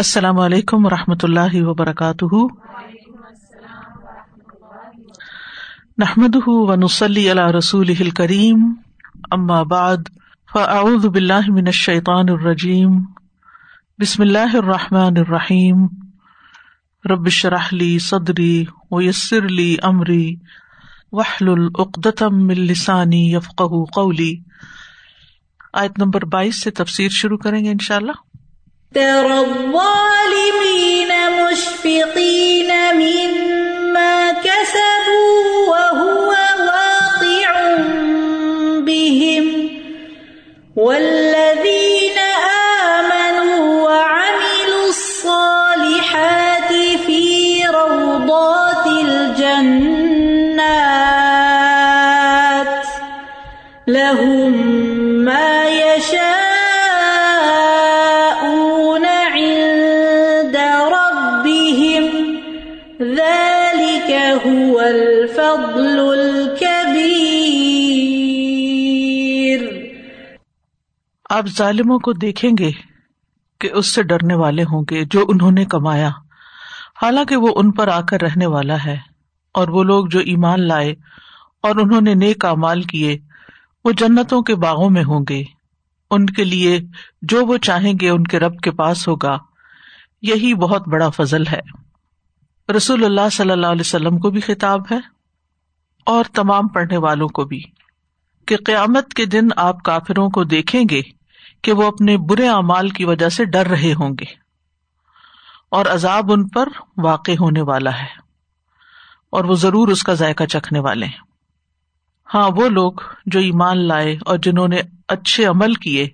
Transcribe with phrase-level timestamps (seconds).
[0.00, 2.34] السلام علیکم و رحمۃ اللہ وبرکاتہ۔
[5.98, 8.74] نحمد و نسلی علیہ رسول کریم
[9.30, 9.96] ام بعد،
[10.52, 12.90] فاعوذ باللہ من الشیطان الرجیم۔
[13.98, 15.86] بسم اللہ الرحمٰن الرحیم۔
[17.10, 20.34] ربش رحلی صدری ویسر علی عمری
[21.12, 23.62] وحل العقدم السانی یفق
[23.94, 24.36] قولی۔
[25.72, 28.12] آیت نمبر بائیس سے تفسیر شروع کریں گے ان شاء اللہ
[28.94, 36.28] ترى الظالمين مشفقين مما كسبوا وهو
[36.66, 37.76] واقع
[38.80, 39.70] بهم
[40.76, 41.49] والذين
[63.30, 64.10] ذلك
[64.48, 67.10] هو الفضل الكبير۔
[71.30, 72.70] آپ ظالموں کو دیکھیں گے
[73.60, 76.08] کہ اس سے ڈرنے والے ہوں گے جو انہوں نے کمایا۔
[77.02, 78.96] حالانکہ وہ ان پر آ کر رہنے والا ہے
[79.54, 80.94] اور وہ لوگ جو ایمان لائے
[81.62, 83.18] اور انہوں نے نیک امال کیے،
[83.84, 85.42] وہ جنتوں کے باغوں میں ہوں گے۔
[86.10, 86.80] ان کے لیے
[87.22, 89.38] جو وہ چاہیں گے ان کے رب کے پاس ہوگا۔
[90.22, 91.89] یہی بہت بڑا فضل ہے۔
[92.72, 94.98] رسول اللہ صلی اللہ علیہ وسلم کو بھی خطاب ہے
[96.06, 97.62] اور تمام پڑھنے والوں کو بھی
[98.46, 101.02] کہ قیامت کے دن آپ کافروں کو دیکھیں گے
[101.62, 104.24] کہ وہ اپنے برے اعمال کی وجہ سے ڈر رہے ہوں گے
[105.70, 108.20] اور عذاب ان پر واقع ہونے والا ہے
[109.30, 111.20] اور وہ ضرور اس کا ذائقہ چکھنے والے ہیں۔
[112.34, 112.92] ہاں وہ لوگ
[113.26, 116.08] جو ایمان لائے اور جنہوں نے اچھے عمل کیے،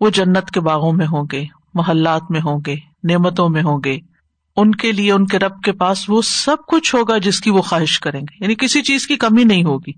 [0.00, 1.44] وہ جنت کے باغوں میں ہوں گے،
[1.74, 4.13] محلات میں ہوں گے، نعمتوں میں ہوں گے
[4.56, 7.62] ان کے لیے، ان کے رب کے پاس وہ سب کچھ ہوگا جس کی وہ
[7.62, 9.92] خواہش کریں گے۔ یعنی کسی چیز کی کمی نہیں ہوگی۔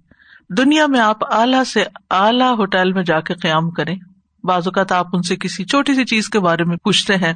[0.57, 3.97] دنیا میں آپ اعلیٰ سے اعلیٰ ہوٹل میں جا کے قیام کریں۔
[4.45, 7.33] بعض اوقات آپ ان سے کسی چھوٹی سی چیز کے بارے میں پوچھتے ہیں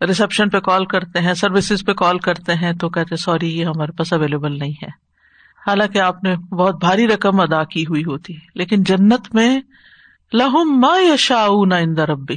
[0.00, 3.92] ریسپشن پہ کال کرتے ہیں، سروسز پہ کال کرتے ہیں تو کہتے سوری، یہ ہمارے
[3.92, 5.06] پاس اویلیبل نہیں ہے۔
[5.66, 9.60] حالانکہ آپ نے بہت بھاری رقم ادا کی ہوئی ہوتی ہے۔ لیکن جنت میں
[10.32, 12.32] لہم ما یشا ان رب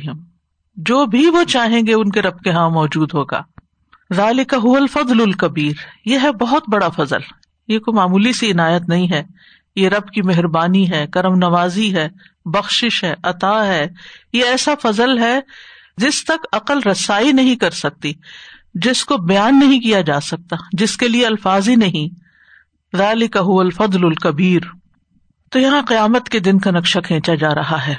[0.76, 3.42] جو بھی وہ چاہیں گے، ان کے رب کے ہاں موجود ہوگا۔
[4.14, 5.74] ذالک هو الفضل الکبیر۔
[6.06, 7.20] یہ ہے بہت بڑا فضل۔
[7.68, 9.24] یہ کوئی معمولی سی عنایت نہیں ہے۔
[9.76, 12.10] یہ رب کی مہربانی ہے، کرم نوازی ہے
[12.46, 13.88] بخش ہے، عطا ہے۔
[14.34, 15.40] یہ ایسا فضل ہے
[15.98, 18.14] جس تک عقل رسائی نہیں کر سکتی،
[18.74, 22.30] جس کو بیان نہیں کیا جا سکتا، جس کے لیے الفاظ ہی نہیں۔
[22.98, 24.62] ذالک هو الفضل الکبیر۔
[25.52, 27.96] تو یہاں قیامت کے دن کا نقشہ کھینچا جا رہا ہے۔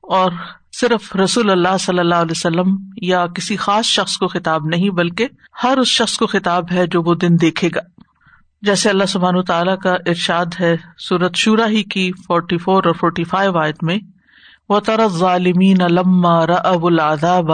[0.00, 0.32] اور
[0.72, 5.28] صرف رسول اللہ صلی اللہ علیہ وسلم یا کسی خاص شخص کو خطاب نہیں، بلکہ
[5.64, 7.80] ہر اس شخص کو خطاب ہے جو وہ دن دیکھے گا۔
[8.62, 13.24] جیسے اللہ سبحان تعالیٰ کا ارشاد ہے سورت شورا ہی کی فورٹی فور اور فورٹی
[13.24, 13.98] فائیو آیت میں
[14.68, 17.50] وہ طرز ظالمین لما رب العذاب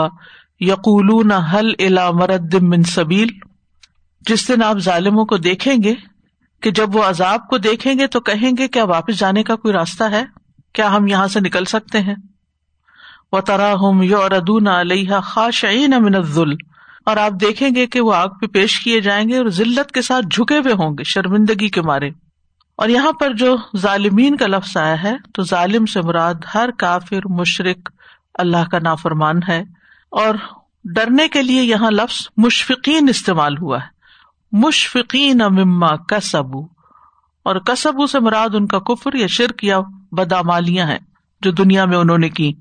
[0.61, 3.27] یقول حل الا مرد من سبیل
[4.21, 5.93] جس دن آپ ظالموں کو دیکھیں گے،
[6.61, 9.73] کہ جب وہ عذاب کو دیکھیں گے تو کہیں گے، کیا واپس جانے کا کوئی
[9.73, 10.23] راستہ ہے؟
[10.75, 12.15] کیا ہم یہاں سے نکل سکتے ہیں؟
[13.35, 16.53] وہ ترا ہم یو اردون علیہ خاشعین من الذل۔
[17.05, 20.01] اور آپ دیکھیں گے کہ وہ آگ پہ پیش کیے جائیں گے اور ذلت کے
[20.01, 22.09] ساتھ جھکے ہوئے ہوں گے، شرمندگی کے مارے۔
[22.77, 27.27] اور یہاں پر جو ظالمین کا لفظ آیا ہے، تو ظالم سے مراد ہر کافر
[27.29, 27.91] مشرق
[28.33, 29.63] اللہ کا نافرمان ہے۔
[30.11, 30.35] اور
[30.83, 33.87] ڈرنے کے لیے یہاں لفظ مشفقین استعمال ہوا ہے۔
[34.51, 36.61] مشفقین مما کسبو۔
[37.43, 39.79] اور کسبو سے مراد ان کا کفر یا شرک یا
[40.11, 40.99] بدامالیاں ہیں
[41.41, 42.53] جو دنیا میں انہوں نے کی۔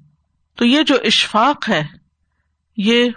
[0.57, 1.87] تو یہ جو اشفاق ہے،
[2.77, 3.11] یہ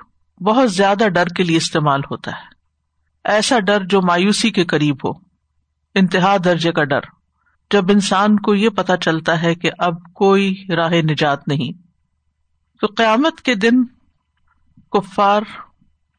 [0.43, 2.57] بہت زیادہ ڈر کے لیے استعمال ہوتا ہے۔
[3.23, 5.11] ایسا ڈر جو مایوسی کے قریب ہو،
[5.95, 6.99] انتہا درجے کا ڈر۔
[7.71, 11.81] جب انسان کو یہ پتا چلتا ہے کہ اب کوئی راہ نجات نہیں،
[12.81, 13.85] تو قیامت کے دن
[14.91, 15.41] کفار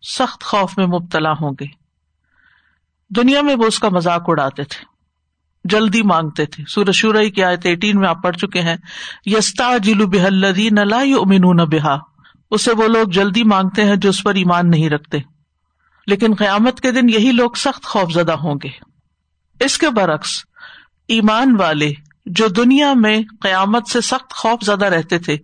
[0.03, 1.67] سخت خوف میں مبتلا ہوں گے۔
[3.11, 4.98] دنیا میں وہ اس کا مذاق اڑاتے تھے۔
[5.71, 8.77] جلدی مانگتے تھے۔ سورج شورئی کی آیت ایٹین میں آپ پڑھ چکے ہیں۔
[9.27, 11.97] یستا جلو بحلدی نلا امین بحا
[12.51, 15.19] اسے وہ لوگ جلدی مانگتے ہیں جو اس پر ایمان نہیں رکھتے۔
[16.07, 18.69] لیکن قیامت کے دن یہی لوگ سخت خوف زدہ ہوں گے۔
[19.65, 20.45] اس کے برعکس،
[21.09, 21.93] ایمان والے
[22.27, 25.37] جو دنیا میں قیامت سے سخت خوف زدہ رہتے تھے،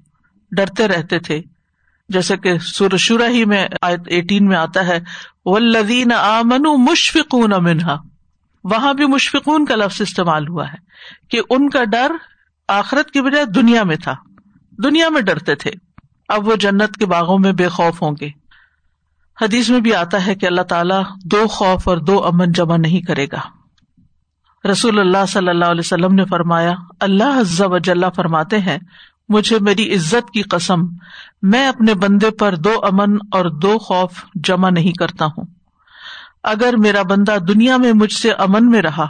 [0.51, 1.43] ڈرتے رہتے تھے،
[2.09, 4.99] جیسے کہ سورج شورا ہی میں آیت ایٹین میں آتا ہے۔
[5.45, 8.14] ولدین آمن مشفقون منہا
[8.65, 10.77] وہاں بھی مشفقون کا لفظ استعمال ہوا ہے
[11.31, 12.13] کہ ان کا ڈر
[12.69, 14.15] آخرت کی بجائے دنیا میں تھا۔
[14.85, 15.71] دنیا میں ڈرتے تھے۔
[16.29, 18.29] اب وہ جنت کے باغوں میں بے خوف ہوں گے۔
[19.43, 23.01] حدیث میں بھی آتا ہے کہ اللہ تعالیٰ دو خوف اور دو امن جمع نہیں
[23.01, 23.41] کرے گا۔
[24.71, 28.79] رسول اللہ صلی اللہ علیہ وسلم نے فرمایا، اللہ حضا وجاللہ فرماتے ہیں،
[29.29, 30.81] مجھے میری عزت کی قسم،
[31.43, 35.45] میں اپنے بندے پر دو امن اور دو خوف جمع نہیں کرتا ہوں۔
[36.45, 39.07] اگر میرا بندہ دنیا میں مجھ سے امن میں رہا،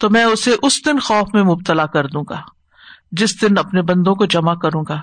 [0.00, 2.40] تو میں اسے اس دن خوف میں مبتلا کر دوں گا،
[3.12, 5.00] جس دن اپنے بندوں کو جمع کروں گا۔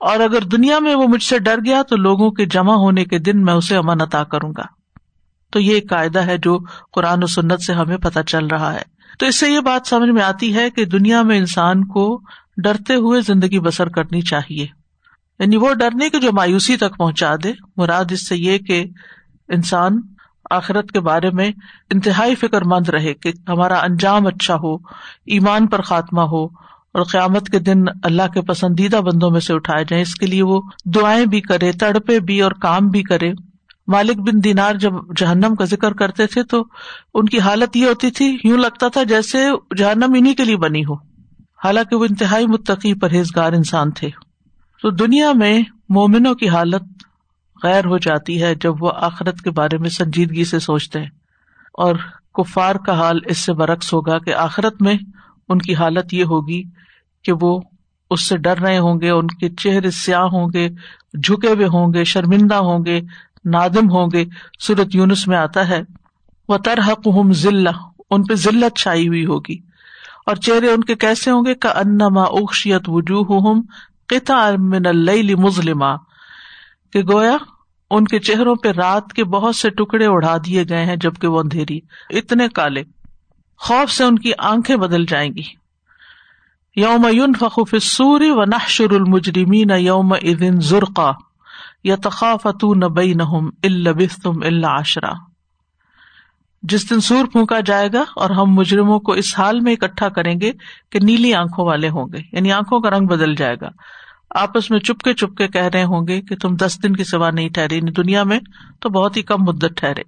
[0.00, 3.18] اور اگر دنیا میں وہ مجھ سے ڈر گیا، تو لوگوں کے جمع ہونے کے
[3.18, 4.62] دن میں اسے امن عطا کروں گا۔
[5.52, 6.58] تو یہ ایک قاعدہ ہے جو
[6.92, 8.82] قرآن و سنت سے ہمیں پتہ چل رہا ہے۔
[9.18, 12.20] تو اس سے یہ بات سمجھ میں آتی ہے کہ دنیا میں انسان کو
[12.56, 14.66] ڈرتے ہوئے زندگی بسر کرنی چاہیے۔
[15.38, 18.84] یعنی وہ ڈرنے کی جو مایوسی تک پہنچا دے، مراد اس سے یہ کہ
[19.48, 20.00] انسان
[20.50, 21.50] آخرت کے بارے میں
[21.90, 24.74] انتہائی فکر مند رہے کہ ہمارا انجام اچھا ہو،
[25.26, 26.44] ایمان پر خاتمہ ہو
[26.94, 30.42] اور قیامت کے دن اللہ کے پسندیدہ بندوں میں سے اٹھائے جائیں۔ اس کے لیے
[30.42, 33.32] وہ دعائیں بھی کرے، تڑپے بھی اور کام بھی کرے۔
[33.88, 36.64] مالک بن دینار جب جہنم کا ذکر کرتے تھے تو
[37.14, 39.38] ان کی حالت یہ ہوتی تھی، یوں لگتا تھا جیسے
[39.76, 40.94] جہنم انہیں کے لیے بنی ہو۔
[41.64, 44.08] حالانکہ وہ انتہائی متقی پرہیزگار انسان تھے۔
[44.82, 46.82] تو دنیا میں مومنوں کی حالت
[47.62, 51.10] غیر ہو جاتی ہے جب وہ آخرت کے بارے میں سنجیدگی سے سوچتے ہیں۔
[51.72, 51.96] اور
[52.34, 54.94] کفار کا حال اس سے برعکس ہوگا کہ آخرت میں
[55.48, 56.62] ان کی حالت یہ ہوگی
[57.24, 57.60] کہ وہ
[58.10, 60.68] اس سے ڈر رہے ہوں گے، ان کے چہرے سیاہ ہوں گے،
[61.22, 63.00] جھکے ہوئے ہوں گے، شرمندہ ہوں گے،
[63.44, 64.24] نادم ہوں گے۔
[64.58, 65.80] سورت یونس میں آتا ہے
[66.48, 67.70] وہ ترحق ہم ذلہ
[68.10, 69.58] ان پہ ذلت چھائی ہوئی ہوگی۔
[70.26, 73.54] اور چہرے ان کے کیسے ہوں گے؟ کا انما اوکشیت وجوہ
[74.06, 75.94] قطع من اللیل مظلما۔
[76.92, 77.36] کہ گویا
[77.90, 81.40] ان کے چہروں پہ رات کے بہت سے ٹکڑے اڑا دیے گئے ہیں جبکہ وہ
[81.40, 81.80] اندھیری،
[82.10, 82.82] اتنے کالے،
[83.58, 85.66] خوف سے ان کی آنکھیں بدل جائیں گی۔
[86.76, 91.10] یوم یون فخوف سوری و نحشر المجرمین یوم ادن ذرقا
[91.84, 95.12] یا تخافت نبئی نہم البس تم اللہ عشرا۔
[96.62, 100.40] جس دن سور پھونکا جائے گا اور ہم مجرموں کو اس حال میں اکٹھا کریں
[100.40, 100.52] گے
[100.90, 103.68] کہ نیلی آنکھوں والے ہوں گے یعنی آنکھوں کا رنگ بدل جائے گا۔
[104.30, 107.04] آپس میں چپ کے چپ کے کہہ رہے ہوں گے کہ تم دس دن کی
[107.04, 108.40] سوا نہیں ٹھہرے یعنی دنیا میں
[108.80, 110.02] تو بہت ہی کم مدت ٹھہرے۔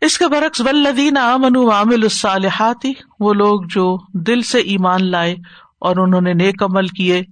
[0.00, 5.32] اس کے برعکس ولدین امن عامل الصالحاتی وہ لوگ جو دل سے ایمان لائے
[5.80, 7.22] اور انہوں نے نیک عمل کیے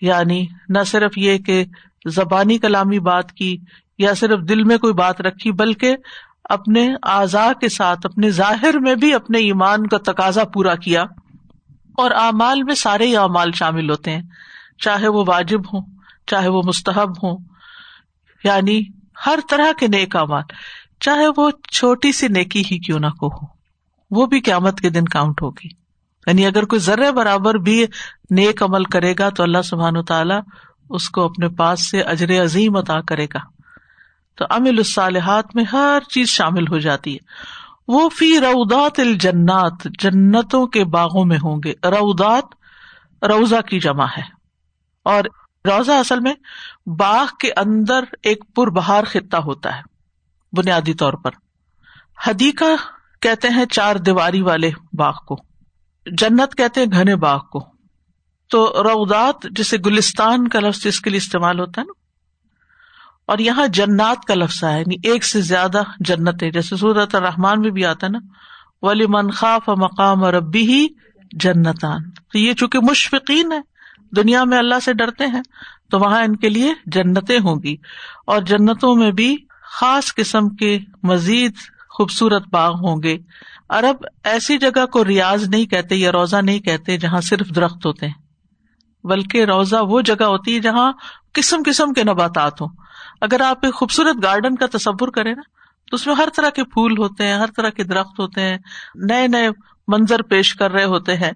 [0.00, 1.64] یعنی نہ صرف یہ کہ
[2.08, 3.56] زبانی کلامی بات کی
[3.98, 5.96] یا صرف دل میں کوئی بات رکھی، بلکہ
[6.44, 11.02] اپنے اعضاء کے ساتھ، اپنے ظاہر میں بھی اپنے ایمان کا تقاضا پورا کیا۔
[11.96, 14.22] اور اعمال میں سارے ہی اعمال شامل ہوتے ہیں۔
[14.78, 15.80] چاہے وہ واجب ہوں،
[16.26, 17.38] چاہے وہ مستحب ہوں
[18.44, 18.82] یعنی
[19.26, 20.42] ہر طرح کے نیک اعمال،
[21.00, 23.56] چاہے وہ چھوٹی سی نیکی ہی کیوں نہ کو ہو
[24.10, 25.86] وہ بھی قیامت کے دن کاؤنٹ ہوگی۔
[26.26, 27.86] یعنی اگر کوئی ذرے برابر بھی
[28.30, 30.40] نیک عمل کرے گا تو اللہ سبحان تعالیٰ
[30.90, 33.38] اس کو اپنے پاس سے اجر عظیم عطا کرے گا۔
[34.36, 37.18] تو امل الصالحات میں ہر چیز شامل ہو جاتی ہے۔
[37.88, 42.44] وہ فی رودات الجنات، جنتوں کے باغوں میں ہوں گے۔ رودات
[43.24, 44.35] روزہ کی جمع ہے۔
[45.06, 45.24] اور
[45.64, 46.34] روزہ اصل میں
[46.98, 49.82] باغ کے اندر ایک پر بہار خطہ ہوتا ہے،
[50.52, 51.30] بنیادی طور پر۔
[52.26, 52.74] حدیقہ
[53.22, 55.36] کہتے ہیں چار دیواری والے باغ کو۔
[56.06, 57.60] جنت کہتے ہیں گھنے باغ کو۔
[58.50, 61.92] تو رودات جسے گلستان کا لفظ اس کے لیے استعمال ہوتا ہے نا،
[63.28, 67.60] اور یہاں جنات کا لفظ ہے یعنی ایک سے زیادہ جنت ہے جیسے سورت الرحمان
[67.60, 68.18] میں بھی آتا ہے نا
[68.82, 70.86] ولی من خاف مقام اور ابی ہی
[71.40, 73.60] جنتان۔ تو یہ چونکہ مشفقین ہے
[74.16, 75.42] دنیا میں اللہ سے ڈرتے ہیں،
[75.90, 77.76] تو وہاں ان کے لیے جنتیں ہوں گی۔
[78.26, 79.36] اور جنتوں میں بھی
[79.80, 81.52] خاص قسم کے مزید
[81.88, 83.18] خوبصورت باغ ہوں گے۔
[83.70, 88.06] ارب ایسی جگہ کو ریاض نہیں کہتے یا روزہ نہیں کہتے جہاں صرف درخت ہوتے
[88.06, 88.14] ہیں۔
[89.04, 90.92] بلکہ روزہ وہ جگہ ہوتی ہے جہاں
[91.32, 92.68] قسم قسم کے نباتات ہوں۔
[93.20, 95.42] اگر آپ ایک خوبصورت گارڈن کا تصور کریں نا،
[95.90, 98.58] تو اس میں ہر طرح کے پھول ہوتے ہیں، ہر طرح کے درخت ہوتے ہیں،
[98.94, 99.48] نئے نئے
[99.88, 101.30] منظر پیش کر رہے ہوتے ہیں۔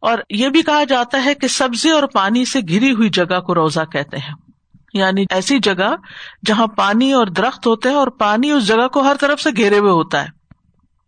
[0.00, 3.54] اور یہ بھی کہا جاتا ہے کہ سبزی اور پانی سے گھری ہوئی جگہ کو
[3.54, 4.34] روزہ کہتے ہیں۔
[4.94, 5.96] یعنی ایسی جگہ
[6.46, 9.78] جہاں پانی اور درخت ہوتے ہیں اور پانی اس جگہ کو ہر طرف سے گھیرے
[9.78, 10.28] ہوئے ہوتا ہے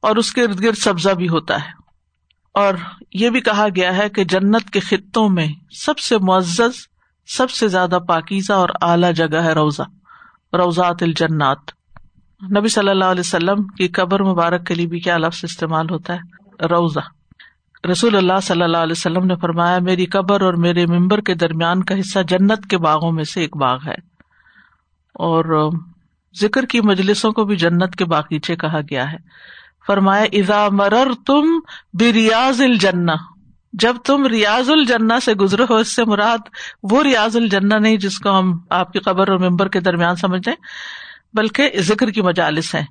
[0.02, 1.82] اور اس کے ارد گرد سبزہ بھی ہوتا ہے۔
[2.54, 2.74] اور
[3.12, 6.70] یہ بھی کہا گیا ہے کہ جنت کے خطوں میں سب سے معزز،
[7.36, 9.82] سب سے زیادہ پاکیزہ اور اعلی جگہ ہے روزہ،
[10.52, 11.58] روزات الجنات۔
[12.58, 16.14] نبی صلی اللہ علیہ وسلم کی قبر مبارک کے لیے بھی کیا لفظ استعمال ہوتا
[16.14, 16.18] ہے؟
[16.66, 17.21] روزہ۔
[17.90, 21.82] رسول اللہ صلی اللہ علیہ وسلم نے فرمایا، میری قبر اور میرے ممبر کے درمیان
[21.82, 23.94] کا حصہ جنت کے باغوں میں سے ایک باغ ہے۔
[25.14, 25.70] اور
[26.40, 29.16] ذکر کی مجلسوں کو بھی جنت کے باغیچے کہا گیا ہے۔
[29.86, 31.44] فرمایا ازا مرر تم
[31.92, 33.14] بریاض الجنا
[33.72, 36.38] جب تم ریاض الجنا سے گزرے ہو، اس سے مراد
[36.82, 40.54] وہ ریاض الجنا نہیں جس کو ہم آپ کی قبر اور ممبر کے درمیان سمجھیں
[41.34, 42.86] بلکہ ذکر کی مجالس ہیں۔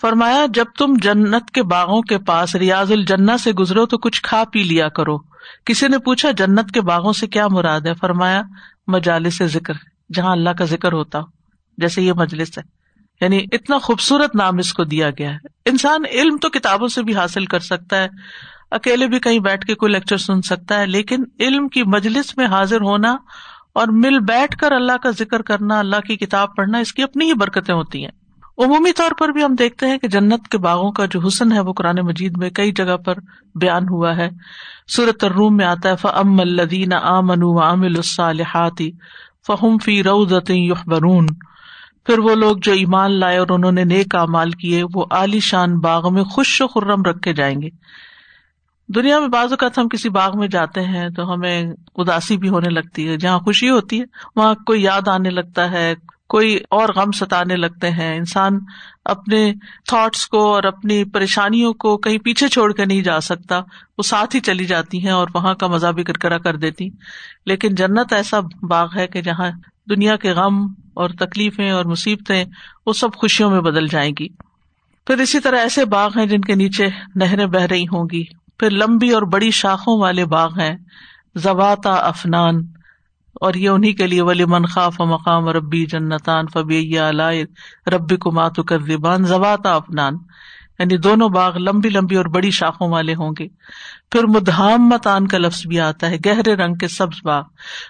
[0.00, 4.44] فرمایا، جب تم جنت کے باغوں کے پاس ریاض الجنا سے گزرو تو کچھ کھا
[4.52, 5.18] پی لیا کرو۔
[5.64, 8.42] کسی نے پوچھا، جنت کے باغوں سے کیا مراد ہے؟ فرمایا،
[8.86, 9.74] مجالس ذکر،
[10.14, 11.24] جہاں اللہ کا ذکر ہوتا ہو،
[11.78, 12.62] جیسے یہ مجلس ہے۔
[13.20, 17.14] یعنی اتنا خوبصورت نام اس کو دیا گیا ہے۔ انسان علم تو کتابوں سے بھی
[17.14, 18.08] حاصل کر سکتا ہے۔
[18.70, 22.46] اکیلے بھی کہیں بیٹھ کے کوئی لیکچر سن سکتا ہے، لیکن علم کی مجلس میں
[22.46, 23.16] حاضر ہونا
[23.72, 27.28] اور مل بیٹھ کر اللہ کا ذکر کرنا، اللہ کی کتاب پڑھنا، اس کی اپنی
[27.28, 28.25] ہی برکتیں ہوتی ہیں۔
[28.58, 31.60] عمومی طور پر بھی ہم دیکھتے ہیں کہ جنت کے باغوں کا جو حسن ہے
[31.60, 33.14] وہ قرآن مجید میں کئی جگہ پر
[33.54, 34.28] بیان ہوا ہے۔
[34.88, 38.90] سورت الروم میں آتا ہے فم الدین آمن عامل الصالحاتی
[39.46, 40.50] فہم فی روزت
[40.86, 41.26] برون
[42.06, 45.78] پھر وہ لوگ جو ایمان لائے اور انہوں نے نیک امال کیے، وہ عالی شان
[45.78, 47.68] باغ میں خوش و خرم رکھے جائیں گے۔
[48.88, 52.68] دنیا میں بعض اوقات ہم کسی باغ میں جاتے ہیں تو ہمیں اداسی بھی ہونے
[52.68, 54.04] لگتی ہے، جہاں خوشی ہوتی ہے،
[54.36, 55.94] وہاں کوئی یاد آنے لگتا ہے
[56.28, 58.58] کوئی اور غم ستانے لگتے ہیں۔ انسان
[59.04, 59.52] اپنے
[59.88, 63.58] تھاٹس کو اور اپنی پریشانیوں کو کہیں پیچھے چھوڑ کے نہیں جا سکتا۔
[63.98, 66.88] وہ ساتھ ہی چلی جاتی ہیں اور وہاں کا مزہ بھی کرکرا کر دیتی۔
[67.46, 69.50] لیکن جنت ایسا باغ ہے کہ جہاں
[69.90, 72.44] دنیا کے غم اور تکلیفیں اور مصیبتیں
[72.86, 74.28] وہ سب خوشیوں میں بدل جائیں گی۔
[75.06, 78.24] پھر اسی طرح ایسے باغ ہیں جن کے نیچے نہریں بہ رہی ہوں گی۔
[78.58, 80.76] پھر لمبی اور بڑی شاخوں والے باغ ہیں۔
[81.34, 82.75] زباتا افنان۔
[83.40, 86.98] اور یہ انہیں کے لیے ولی من خاف مقام ربی جنتان فبی
[87.86, 90.14] ربی کو ماتو کر زبان زباتا افنان۔
[90.78, 93.48] یعنی دونوں باغ لمبی لمبی اور بڑی شاخوں والے ہوں گے۔
[94.10, 97.42] پھر مدھام متان کا لفظ بھی آتا ہے، گہرے رنگ کے سبز باغ۔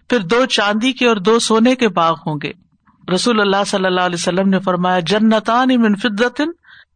[0.08, 2.52] پھر دو چاندی کے اور دو سونے کے باغ ہوں گے۔
[3.14, 6.46] رسول اللہ صلی اللہ علیہ وسلم نے فرمایا، جنتان من فدتن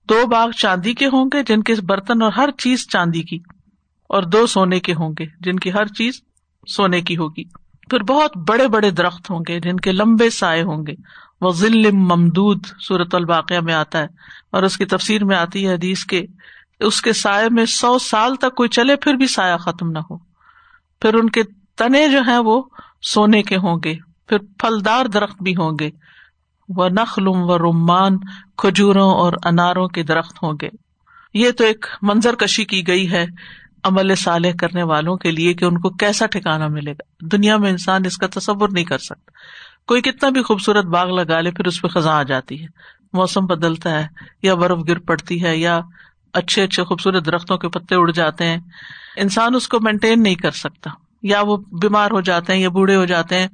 [0.09, 3.39] دو باغ چاندی کے ہوں گے، جن کے برتن اور ہر چیز چاندی کی۔
[4.09, 6.21] اور دو سونے کے ہوں گے، جن کی ہر چیز
[6.67, 7.60] سونے کی ہوگی۔
[7.91, 10.95] پھر بہت بڑے بڑے درخت ہوں گے جن کے لمبے سائے ہوں گے۔
[11.41, 14.07] وہ ذل ممدود صورت الباقیہ میں آتا ہے۔
[14.53, 16.23] اور اس کی تفسیر میں آتی ہے حدیث کے،
[16.81, 20.19] اس کے سائے میں سو سال تک کوئی چلے پھر بھی سایہ ختم نہ ہو۔
[21.01, 21.43] پھر ان کے
[21.77, 22.63] تنے جو ہیں وہ
[23.03, 23.95] سونے کے ہوں گے۔
[24.29, 25.91] پھر پھلدار درخت بھی ہوں گے۔
[26.69, 28.19] وہ نخلوم و رومان
[28.57, 30.69] کھجوروں اور اناروں کے درخت ہوں گے۔
[31.35, 33.27] یہ تو ایک منظر کشی کی گئی ہے۔
[33.85, 37.71] عمل صالح کرنے والوں کے لیے کہ ان کو کیسا ٹھکانا ملے گا۔ دنیا میں
[37.71, 39.31] انسان اس کا تصور نہیں کر سکتا۔
[39.87, 42.67] کوئی کتنا بھی خوبصورت باغ لگا لے، پھر اس پہ خزاں آ جاتی ہے۔
[43.13, 44.07] موسم بدلتا ہے
[44.43, 45.81] یا برف گر پڑتی ہے یا
[46.33, 48.59] اچھے اچھے خوبصورت درختوں کے پتے اڑ جاتے ہیں۔
[49.17, 50.91] انسان اس کو مینٹین نہیں کر سکتا۔
[51.23, 53.49] یا وہ بیمار ہو جاتے ہیں یا بوڑھے ہو جاتے ہیں،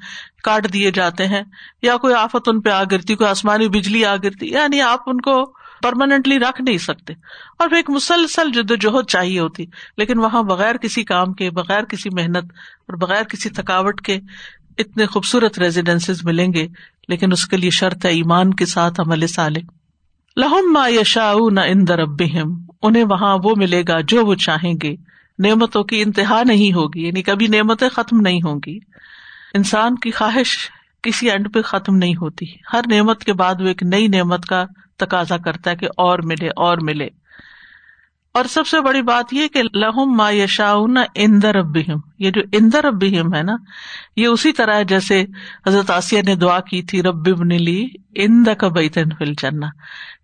[0.45, 1.43] کاٹ دیے جاتے ہیں،
[1.83, 5.21] یا کوئی آفت ان پہ آ گرتی، کوئی آسمانی بجلی آ گرتی۔ یعنی آپ ان
[5.21, 7.15] کو پرماننٹلی رکھ نہیں سکتے۔
[7.59, 9.65] اور ایک مسلسل جد و جہد چاہیے ہوتی۔
[9.97, 12.45] لیکن وہاں بغیر کسی کام کے، بغیر کسی محنت
[12.89, 14.21] اور بغیر کسی تھکاوٹ کے
[14.79, 16.69] اتنے خوبصورت ریزیڈینس ملیں گے۔
[17.09, 19.61] لیکن اس کے لیے شرط ہے ایمان کے ساتھ عمل سالے
[20.37, 22.23] لہم ما یشا نہ اندر اب
[22.83, 24.97] انہیں وہاں وہ ملے گا جو وہ چاہیں گے۔
[25.39, 28.79] نعمتوں کی انتہا نہیں ہوگی یعنی کبھی نعمتیں ختم نہیں ہوں گی۔
[29.55, 30.71] انسان کی خواہش
[31.03, 34.65] کسی اینڈ پہ ختم نہیں ہوتی۔ ہر نعمت کے بعد وہ ایک نئی نعمت کا
[34.97, 37.09] تقاضا کرتا ہے کہ اور ملے اور ملے۔
[38.35, 40.73] اور سب سے بڑی بات یہ کہ لہم ما یشا
[41.15, 43.57] اندر ابہم یہ جو اندر ابہم ہے نا،
[44.17, 45.25] یہ اسی طرح جیسے
[45.67, 49.67] حضرت آسیہ نے دعا کی تھی، رب لی اند کا بیتن فل جنا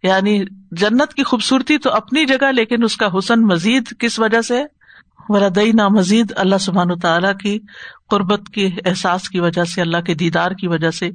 [0.03, 4.65] یعنی جنت کی خوبصورتی تو اپنی جگہ، لیکن اس کا حسن مزید کس وجہ سے
[5.29, 7.59] ولادئی نا مزید اللہ سبحان تعالیٰ کی
[8.11, 11.11] قربت کے احساس کی وجہ سے، اللہ کے دیدار کی وجہ سے۔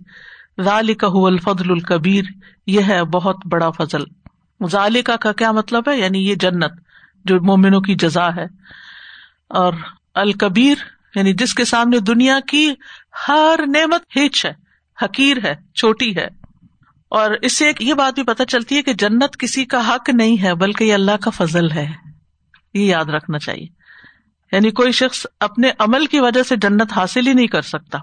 [0.61, 2.23] ذالکہ الفضل الکبیر،
[2.67, 4.03] یہ ہے بہت بڑا فضل۔
[4.71, 6.71] ذالکہ کا کیا مطلب ہے؟ یعنی یہ جنت،
[7.25, 8.45] جو مومنوں کی جزا ہے۔
[9.47, 9.73] اور
[10.15, 10.75] الکبیر
[11.15, 12.71] یعنی جس کے سامنے دنیا کی
[13.27, 14.51] ہر نعمت ہچ ہے،
[15.05, 16.27] حقیر ہے، چھوٹی ہے۔
[17.09, 20.09] اور اس سے ایک یہ بات بھی پتہ چلتی ہے کہ جنت کسی کا حق
[20.09, 21.87] نہیں ہے، بلکہ یہ اللہ کا فضل ہے۔
[22.73, 23.67] یہ یاد رکھنا چاہیے۔
[24.51, 27.97] یعنی کوئی شخص اپنے عمل کی وجہ سے جنت حاصل ہی نہیں کر سکتا۔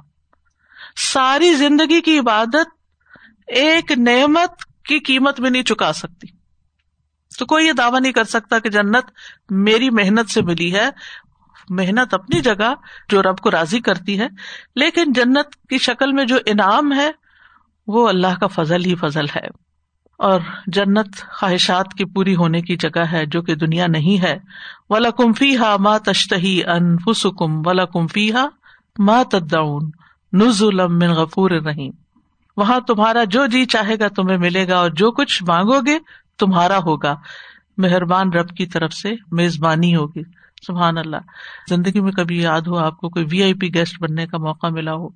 [0.97, 2.67] ساری زندگی کی عبادت
[3.47, 4.51] ایک نعمت
[4.85, 6.27] کی قیمت میں نہیں چکا سکتی۔
[7.39, 9.05] تو کوئی یہ دعوی نہیں کر سکتا کہ جنت
[9.51, 10.91] میری محنت سے ملی ہے۔
[11.71, 12.75] محنت اپنی جگہ
[13.09, 14.27] جو رب کو راضی کرتی ہے۔
[14.77, 17.11] لیکن جنت کی شکل میں جو انعام ہے،
[17.87, 19.47] وہ اللہ کا فضل ہی فضل ہے۔
[20.19, 24.39] اور جنت خواہشات کی پوری ہونے کی جگہ ہے جو کہ دنیا نہیں ہے۔
[24.91, 28.49] ولا کمفی ہا ماں تشتہی ان فسکم ولا کمفی ہا
[28.99, 29.91] ماں تدعون۔
[30.35, 31.91] نزلم من غفور رحیم
[32.57, 35.99] وہاں تمہارا جو جی چاہے گا تمہیں ملے گا اور جو کچھ مانگو گے
[36.39, 37.15] تمہارا ہوگا۔
[37.79, 40.23] مہربان رب کی طرف سے میزبانی ہوگی۔
[40.67, 41.17] سبحان اللہ۔
[41.69, 44.67] زندگی میں کبھی یاد ہو آپ کو کوئی وی آئی پی گیسٹ بننے کا موقع
[44.67, 45.09] ملا ہو،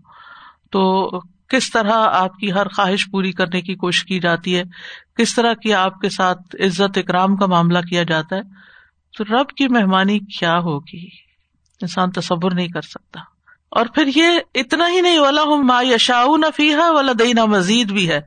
[0.70, 1.10] تو
[1.48, 4.62] کس طرح آپ کی ہر خواہش پوری کرنے کی کوشش کی جاتی ہے؟
[5.16, 8.42] کس طرح کی آپ کے ساتھ عزت اکرام کا معاملہ کیا جاتا ہے؟
[9.18, 11.06] تو رب کی مہمانی کیا ہوگی؟
[11.80, 13.37] انسان تصور نہیں کر سکتا۔
[13.70, 18.10] اور پھر یہ اتنا ہی نہیں والا ہوں ما یشا نفیحا والا دینا مزید بھی
[18.10, 18.20] ہے۔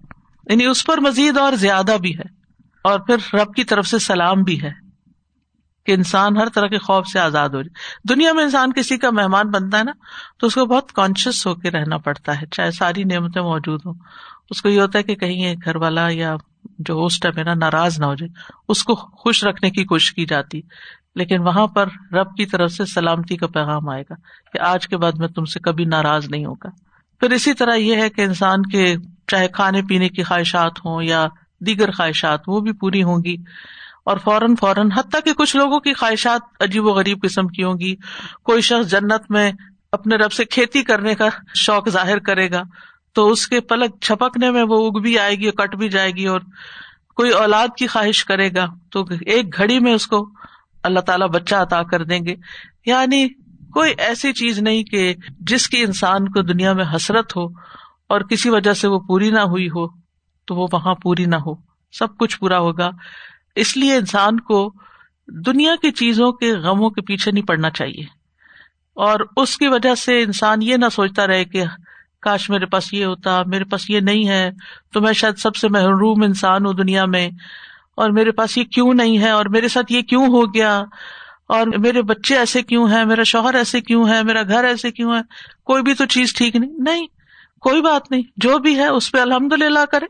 [0.50, 2.41] یعنی اس پر مزید اور زیادہ بھی ہے۔
[2.83, 4.69] اور پھر رب کی طرف سے سلام بھی ہے
[5.86, 9.10] کہ انسان ہر طرح کے خوف سے آزاد ہو جائے۔ دنیا میں انسان کسی کا
[9.10, 9.91] مہمان بنتا ہے نا،
[10.39, 13.93] تو اس کو بہت کانشیس ہو کے رہنا پڑتا ہے، چاہے ساری نعمتیں موجود ہوں۔
[14.50, 16.36] اس کو یہ ہوتا ہے کہ کہیں گھر والا یا
[16.79, 18.29] جو ہوسٹ ہے میرا، ناراض نہ ہو جائے۔
[18.69, 20.62] اس کو خوش رکھنے کی کوشش کی جاتی۔
[21.15, 24.13] لیکن وہاں پر رب کی طرف سے سلامتی کا پیغام آئے گا
[24.53, 26.70] کہ آج کے بعد میں تم سے کبھی ناراض نہیں ہوگا۔
[27.20, 28.96] پھر اسی طرح یہ ہے کہ انسان کے
[29.27, 31.27] چاہے کھانے پینے کی خواہشات ہوں یا
[31.60, 33.36] دیگر خواہشات وہ بھی پوری ہوں گی
[34.06, 37.80] اور فوراً فوراً حتیٰ کہ کچھ لوگوں کی خواہشات عجیب و غریب قسم کی ہوں
[37.80, 37.96] گی۔
[38.44, 39.51] کوئی شخص جنت میں
[39.91, 42.62] اپنے رب سے کھیتی کرنے کا شوق ظاہر کرے گا
[43.13, 46.12] تو اس کے پلک چھپکنے میں وہ اگ بھی آئے گی اور کٹ بھی جائے
[46.12, 46.41] گی اور
[47.15, 50.30] کوئی اولاد کی خواہش کرے گا تو ایک گھڑی میں اس کو
[50.84, 52.36] اللہ تعالیٰ بچہ عطا کر دیں گے۔
[52.86, 53.28] یعنی
[53.74, 57.46] کوئی ایسی چیز نہیں کہ جس کی انسان کو دنیا میں حسرت ہو
[58.10, 59.88] اور کسی وجہ سے وہ پوری نہ ہوئی ہو،
[60.46, 61.54] تو وہ وہاں پوری نہ ہو۔
[61.92, 62.90] سب کچھ پورا ہوگا۔
[63.56, 64.74] اس لیے انسان کو
[65.28, 68.04] دنیا کی چیزوں کے غموں کے پیچھے نہیں پڑنا چاہیے۔
[68.94, 71.64] اور اس کی وجہ سے انسان یہ نہ سوچتا رہے کہ
[72.22, 74.52] کاش میرے پاس یہ ہوتا، میرے پاس یہ نہیں ہے،
[74.94, 77.30] تو میں شاید سب سے محروم انسان ہوں دنیا میں۔
[78.01, 80.84] اور میرے پاس یہ کیوں نہیں ہے اور میرے ساتھ یہ کیوں ہو گیا
[81.48, 85.15] اور میرے بچے ایسے کیوں ہیں، میرا شوہر ایسے کیوں ہے میرا گھر ایسے کیوں
[85.15, 85.22] ہے
[85.63, 87.08] کوئی بھی تو چیز ٹھیک نہیں۔ نہیں،
[87.62, 90.05] کوئی بات نہیں۔ جو بھی ہے اس پہ الحمد للہ کرے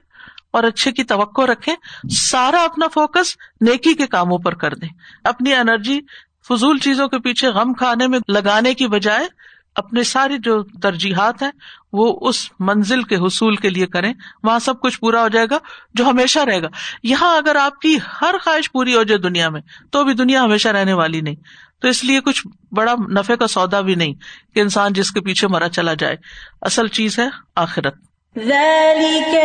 [0.53, 1.75] اور اچھے کی توقع رکھے
[2.10, 4.89] سارا اپنا فوکس نیکی کے کاموں پر کر دیں۔
[5.24, 6.01] اپنی انرجی
[6.48, 9.27] فضول چیزوں کے پیچھے غم کھانے میں لگانے کی بجائے
[9.75, 11.51] اپنے ساری جو ترجیحات ہیں
[11.94, 14.13] وہ اس منزل کے حصول کے لیے کریں،
[14.44, 15.58] وہاں سب کچھ پورا ہو جائے گا
[15.94, 16.68] جو ہمیشہ رہے گا۔
[17.04, 19.62] یہاں اگر آپ کی ہر خواہش پوری ہو جائے دنیا میں،
[19.92, 21.36] تو بھی دنیا ہمیشہ رہنے والی نہیں۔
[21.81, 24.14] تو اس لیے کچھ بڑا نفے کا سودا بھی نہیں
[24.55, 26.16] کہ انسان جس کے پیچھے مرا چلا جائے۔
[26.62, 27.96] اصل چیز ہے آخرت۔
[28.40, 29.36] ذلك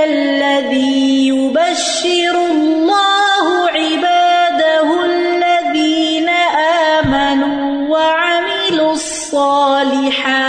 [9.36, 10.44] الصالحات.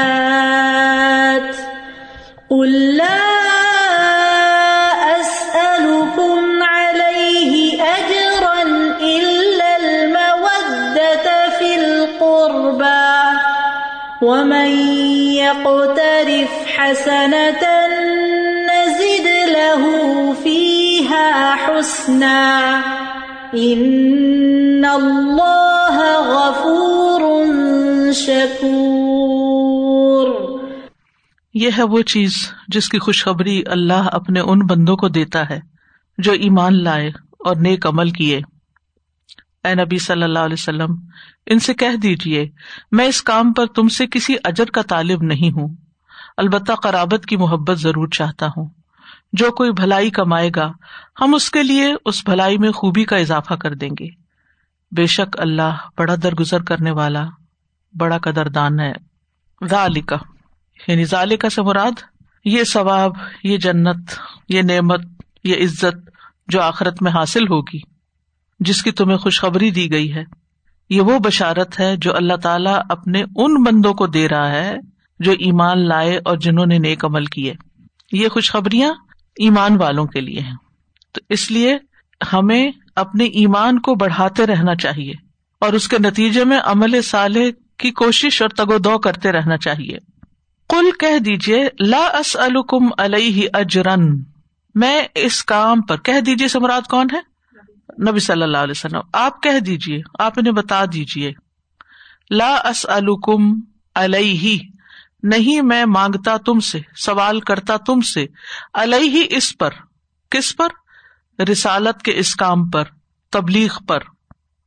[2.50, 3.24] قل لا
[5.20, 8.62] أسألكم عليه أجرا
[9.02, 13.18] إلا المودة في القربى.
[14.22, 14.70] ومن
[15.36, 17.78] يقترف حسنة
[31.54, 35.60] یہ ہے وہ چیز جس کی خوشخبری اللہ اپنے ان بندوں کو دیتا ہے
[36.18, 37.08] جو ایمان لائے
[37.40, 38.40] اور نیک عمل کیے۔
[39.64, 40.96] اے نبی صلی اللہ علیہ وسلم،
[41.46, 42.50] ان سے کہہ دیجیے
[42.92, 45.76] میں اس کام پر تم سے کسی اجر کا طالب نہیں ہوں۔
[46.38, 48.70] البتہ قرابت کی محبت ضرور چاہتا ہوں۔
[49.34, 50.72] جو کوئی بھلائی کمائے گا،
[51.22, 54.08] ہم اس کے لیے اس بھلائی میں خوبی کا اضافہ کر دیں گے۔
[54.92, 57.26] بے شک اللہ بڑا درگزر کرنے والا
[58.00, 58.94] بڑا قدر دان ہے۔
[59.70, 60.16] ذالکا
[60.88, 61.92] یعنی ذالکا سے مراد
[62.46, 63.12] یہ ثواب،
[63.44, 64.12] یہ جنت،
[64.50, 65.02] یہ نعمت،
[65.44, 66.10] یہ عزت
[66.48, 67.80] جو آخرت میں حاصل ہوگی،
[68.60, 70.24] جس کی تمہیں خوشخبری دی گئی ہے۔
[70.90, 74.76] یہ وہ بشارت ہے جو اللہ تعالیٰ اپنے ان بندوں کو دے رہا ہے
[75.20, 77.54] جو ایمان لائے اور جنہوں نے نیک عمل کیے۔
[78.12, 78.90] یہ خوشخبریاں
[79.40, 80.52] ایمان والوں کے لیے ہے
[81.14, 81.78] تو اس لیے
[82.34, 85.14] ہمیں اپنے ایمان کو بڑھاتے رہنا چاہیے
[85.62, 87.46] اور اس کے نتیجے میں عمل صالح
[87.78, 89.98] کی کوشش اور تگو دو کرتے رہنا چاہیے۔
[90.70, 94.24] کل کہہ دیجیے لا الکم علیہ اجرن۔
[94.76, 97.20] میں اس کام پر، کہہ دیجیے سمراد کون ہے؟
[98.12, 101.34] نبی صلی اللہ علیہ وسلم۔ آپ کہہ دیجیے آپ انہیں بتا دیجیے
[102.30, 103.60] لا الکم
[103.96, 104.60] علیہ۔
[105.24, 108.26] نہیں میں مانگتا تم سے، سوال کرتا تم سے۔
[108.74, 109.70] الح اس پر،
[110.30, 110.68] کس پر؟
[111.44, 112.84] رسالت کے اس کام پر،
[113.32, 114.00] تبلیغ پر۔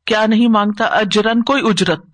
[0.05, 2.05] کیا نہیں مانگتا؟ اجرن، کوئی اجرت۔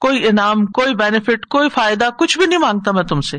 [0.00, 3.38] کوئی انعام، کوئی بینیفٹ کوئی فائدہ، کچھ بھی نہیں مانگتا میں تم سے۔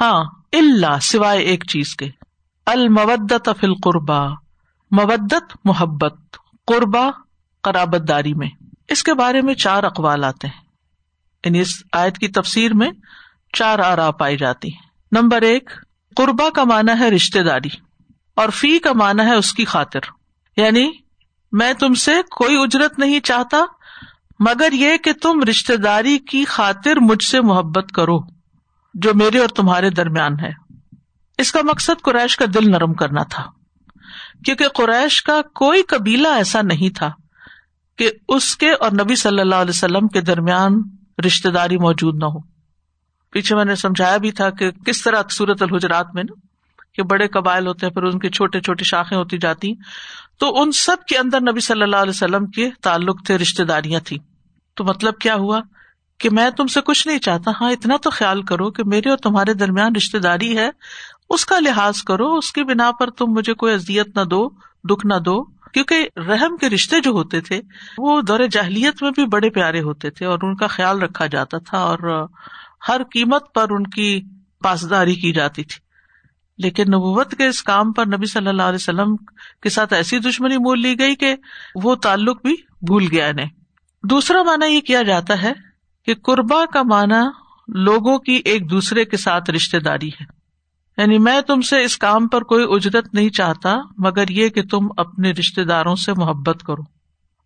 [0.00, 2.08] ہاں اللہ سوائے ایک چیز کے۔
[2.66, 4.28] المودت فل قربا
[4.92, 7.10] مبدت محبت قربا
[7.62, 8.48] قرابت داری میں۔
[8.88, 10.60] اس کے بارے میں چار اقوال آتے ہیں۔
[11.44, 12.90] یعنی اس آیت کی تفسیر میں
[13.52, 14.68] چار آرا پائی جاتی
[15.12, 15.70] نمبر ایک
[16.16, 17.68] قربا کا مانا ہے رشتے داری،
[18.36, 20.00] اور فی کا مانا ہے اس کی خاطر۔
[20.56, 20.90] یعنی
[21.52, 23.56] میں تم سے کوئی اجرت نہیں چاہتا
[24.38, 28.18] مگر یہ کہ تم رشتے داری کی خاطر مجھ سے محبت کرو،
[28.94, 30.52] جو میرے اور تمہارے درمیان ہے۔
[31.38, 33.44] اس کا مقصد قریش کا دل نرم کرنا تھا،
[34.44, 37.10] کیونکہ قریش کا کوئی قبیلہ ایسا نہیں تھا
[37.98, 40.82] کہ اس کے اور نبی صلی اللہ علیہ وسلم کے درمیان
[41.26, 42.40] رشتے داری موجود نہ ہو۔
[43.30, 46.45] پیچھے میں نے سمجھایا بھی تھا کہ کس طرح سورت الحجرات میں نا؟
[46.96, 49.72] کہ بڑے قبائل ہوتے ہیں، پھر ان کی چھوٹے چھوٹی شاخیں ہوتی جاتی
[50.38, 54.00] تو ان سب کے اندر نبی صلی اللہ علیہ وسلم کے تعلق تھے رشتے داریاں
[54.00, 54.18] تھی
[54.76, 55.60] تو مطلب کیا ہوا
[56.20, 59.18] کہ میں تم سے کچھ نہیں چاہتا؟ ہاں اتنا تو خیال کرو کہ میرے اور
[59.18, 60.70] تمہارے درمیان رشتے داری ہے،
[61.30, 64.48] اس کا لحاظ کرو، اس کی بنا پر تم مجھے کوئی ازیت نہ دو،
[64.84, 67.60] دکھ نہ دو۔ کیونکہ رحم کے رشتے جو ہوتے تھے،
[67.98, 71.58] وہ دور جاہلیت میں بھی بڑے پیارے ہوتے تھے اور ان کا خیال رکھا جاتا
[71.58, 72.26] تھا اور
[72.88, 74.22] ہر قیمت پر ان کی
[74.62, 75.85] پاسداری کی جاتی تھی۔
[76.58, 79.16] لیکن نبوت کے اس کام پر نبی صلی اللہ علیہ وسلم
[79.62, 81.36] کے ساتھ ایسی دشمنی مول لی گئی کہ
[81.82, 82.54] وہ تعلق بھی
[82.86, 83.48] بھول گیا انہیں۔
[84.02, 85.52] دوسرا مانا یہ کیا جاتا ہے
[86.06, 87.30] کہ قربا کا مانا
[87.68, 90.24] لوگوں کی ایک دوسرے کے ساتھ رشتے داری ہے۔
[90.98, 94.88] یعنی میں تم سے اس کام پر کوئی اجرت نہیں چاہتا، مگر یہ کہ تم
[94.96, 96.82] اپنے رشتے داروں سے محبت کرو۔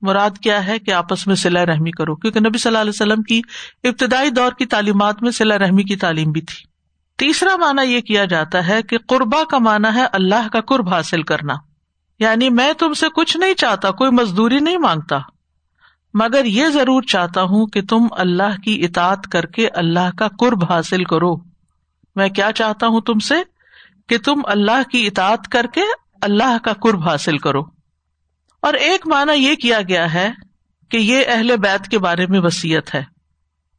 [0.02, 3.22] مراد کیا ہے کہ آپس میں سلا رحمی کرو، کیونکہ نبی صلی اللہ علیہ وسلم
[3.22, 3.40] کی
[3.84, 6.69] ابتدائی دور کی تعلیمات میں سلا رحمی کی تعلیم بھی تھی۔
[7.20, 11.22] تیسرا مانا یہ کیا جاتا ہے کہ قربا کا مانا ہے اللہ کا قرب حاصل
[11.22, 11.54] کرنا۔
[12.18, 15.18] یعنی میں تم سے کچھ نہیں چاہتا، کوئی مزدوری نہیں مانگتا۔
[16.14, 20.72] مگر یہ ضرور چاہتا ہوں کہ تم اللہ کی اطاعت کر کے اللہ کا قرب
[20.72, 21.36] حاصل کرو۔
[22.16, 23.34] میں کیا چاہتا ہوں تم سے؟
[24.08, 25.82] کہ تم اللہ کی اطاعت کر کے
[26.22, 27.62] اللہ کا قرب حاصل کرو۔
[28.62, 30.30] اور ایک مانا یہ کیا گیا ہے
[30.88, 33.04] کہ یہ اہل بیت کے بارے میں وسیعت ہے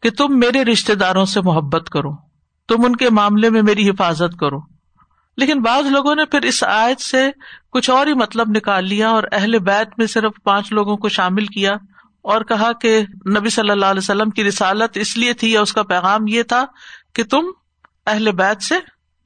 [0.02, 2.31] کہ تم میرے رشتے داروں سے محبت کرو۔
[2.72, 4.60] تم ان کے معاملے میں میری حفاظت کرو۔
[5.38, 7.32] لیکن بعض لوگوں نے پھر اس آیت سے
[7.72, 11.46] کچھ اور ہی مطلب نکال لیا اور اہل بیت میں صرف پانچ لوگوں کو شامل
[11.46, 11.72] کیا
[12.22, 13.02] اور کہا کہ
[13.38, 16.44] نبی صلی اللہ علیہ وسلم کی رسالت اس لیے تھی یا اس کا پیغام یہ
[16.44, 16.66] تھا
[17.16, 17.46] کہ تم
[18.08, 18.76] اہل بیت سے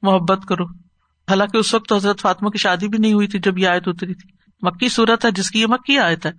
[0.02, 0.64] محبت کرو۔
[1.30, 4.14] حالانکہ اس وقت حضرت فاطمہ کی شادی بھی نہیں ہوئی تھی جب یہ آیت اتری
[4.14, 4.30] تھی۔
[4.62, 6.32] مکی صورت ہے جس کی یہ مکی آیت ہے۔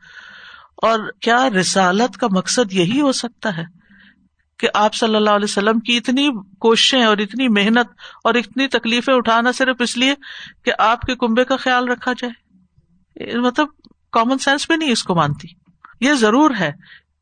[0.81, 3.76] اور کیا رسالت کا مقصد یہی ہو سکتا ہے؟
[4.59, 7.87] کہ آپ صلی اللہ علیہ وسلم کی اتنی کوششیں اور اتنی محنت
[8.23, 10.13] اور اتنی تکلیفیں اٹھانا صرف اس لیے
[10.65, 12.47] کہ آپ کے کنبے کا خیال رکھا جائے۔
[13.37, 13.67] مطلب
[14.11, 15.47] کامن سینس بھی نہیں اس کو مانتی۔
[16.01, 16.71] یہ ضرور ہے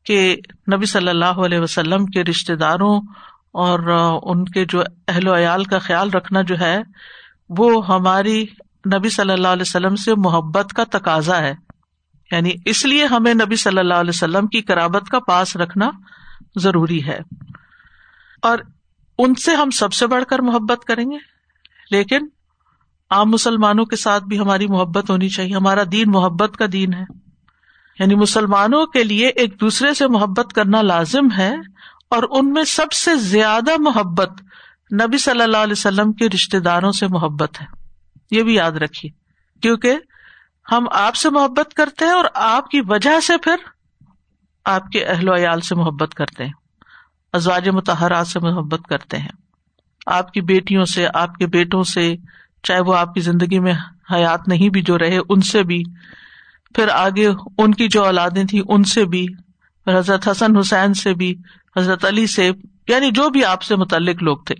[0.04, 0.36] کہ
[0.74, 3.00] نبی صلی اللہ علیہ وسلم کے رشتے داروں
[3.52, 3.78] اور
[4.22, 6.78] ان کے جو اہل و عیال کا خیال رکھنا جو ہے،
[7.48, 8.46] وہ ہماری
[8.94, 11.54] نبی صلی اللہ علیہ وسلم سے محبت کا تقاضا ہے۔
[12.32, 15.90] یعنی اس لیے ہمیں نبی صلی اللہ علیہ وسلم کی کرابت کا پاس رکھنا
[16.56, 17.18] ضروری ہے۔
[18.42, 18.58] اور
[19.18, 21.16] ان سے ہم سب سے بڑھ کر محبت کریں گے۔
[21.90, 22.18] لیکن
[23.10, 27.04] عام مسلمانوں کے ساتھ بھی ہماری محبت ہونی چاہیے۔ ہمارا دین محبت کا دین ہے۔
[27.98, 31.54] یعنی مسلمانوں کے لیے ایک دوسرے سے محبت کرنا لازم ہے۔
[32.10, 34.30] اور ان میں سب سے زیادہ محبت
[34.92, 37.66] نبی صلی اللہ علیہ وسلم کے رشتے داروں سے محبت ہے۔
[38.30, 39.10] یہ بھی یاد رکھیے۔
[39.60, 39.94] کیونکہ
[40.72, 43.56] ہم آپ سے محبت کرتے ہیں اور آپ کی وجہ سے پھر
[44.66, 46.52] آپ کے اہل ویال سے محبت کرتے ہیں،
[47.32, 49.28] ازواج متحرات سے محبت کرتے ہیں۔
[50.06, 52.14] آپ کی بیٹیوں سے، آپ کے بیٹوں سے،
[52.62, 53.74] چاہے وہ آپ کی زندگی میں
[54.14, 55.82] حیات نہیں بھی جو رہے، ان سے بھی۔
[56.74, 59.26] پھر آگے ان کی جو اولادیں تھیں، ان سے بھی
[59.84, 61.34] پھر حضرت حسن حسین سے بھی،
[61.76, 62.50] حضرت علی سے
[62.88, 64.54] یعنی جو بھی آپ سے متعلق لوگ تھے۔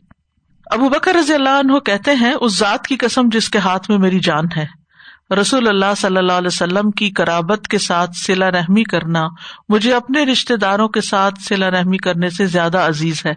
[0.70, 3.98] ابو بکر رضی اللہ عنہ کہتے ہیں، اس ذات کی قسم جس کے ہاتھ میں
[3.98, 4.85] میری جان ہے۔
[5.30, 9.26] رسول اللہ صلی اللہ علیہ وسلم کی کرابت کے ساتھ سلا رحمی کرنا
[9.68, 13.34] مجھے اپنے رشتے داروں کے ساتھ سلا رحمی کرنے سے زیادہ عزیز ہے۔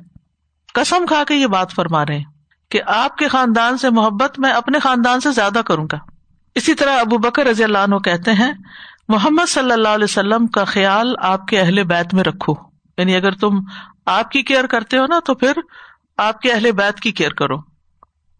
[0.74, 2.22] کسم کھا کے یہ بات فرما رہے
[2.72, 5.98] کہ آپ کے خاندان سے محبت میں اپنے خاندان سے زیادہ کروں گا۔
[6.56, 8.52] اسی طرح ابو بکر رضی اللہ عنہ کہتے ہیں،
[9.08, 12.54] محمد صلی اللہ علیہ وسلم کا خیال آپ کے اہل بیت میں رکھو۔
[12.98, 13.60] یعنی اگر تم
[14.06, 15.52] آپ کی کیئر کرتے ہو نا تو پھر
[16.18, 17.58] آپ کے اہل بیت کی کیئر کرو۔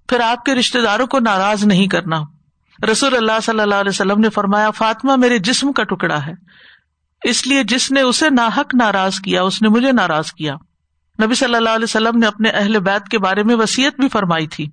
[0.08, 2.22] پھر آپ کے رشتے داروں کو ناراض نہیں کرنا۔
[2.92, 6.34] رسول اللہ صلی اللہ علیہ وسلم نے فرمایا، فاطمہ میرے جسم کا ٹکڑا ہے۔
[7.24, 10.56] اس لیے جس نے اسے ناحق ناراض کیا، اس نے مجھے ناراض کیا۔
[11.24, 14.48] نبی صلی اللہ علیہ وسلم نے اپنے اہل بیت کے بارے میں وسیعت بھی فرمائی
[14.48, 14.70] تھی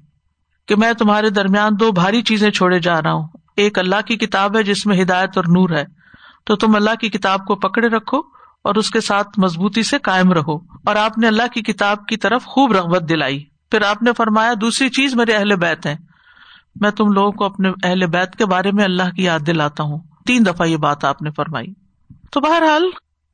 [0.69, 4.57] کہ میں تمہارے درمیان دو بھاری چیزیں چھوڑے جا رہا ہوں۔ ایک اللہ کی کتاب
[4.57, 5.85] ہے جس میں ہدایت اور نور ہے۔
[6.45, 8.19] تو تم اللہ کی کتاب کو پکڑے رکھو
[8.65, 12.17] اور اس کے ساتھ مضبوطی سے قائم رہو۔ اور آپ نے اللہ کی کتاب کی
[12.17, 16.16] طرف خوب رغبت دلائی۔ پھر آپ نے فرمایا، دوسری چیز میرے اہل بیت ہے
[16.81, 19.99] میں تم لوگوں کو اپنے اہل بیت کے بارے میں اللہ کی یاد دلاتا ہوں۔
[20.27, 21.67] تین دفعہ یہ بات آپ نے فرمائی۔
[22.31, 22.85] تو بہرحال